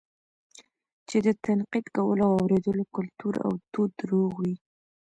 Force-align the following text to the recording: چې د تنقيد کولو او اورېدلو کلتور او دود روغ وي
چې 1.07 1.17
د 1.25 1.27
تنقيد 1.45 1.85
کولو 1.95 2.23
او 2.29 2.33
اورېدلو 2.41 2.83
کلتور 2.95 3.33
او 3.45 3.51
دود 3.73 3.93
روغ 4.11 4.31
وي 4.41 4.55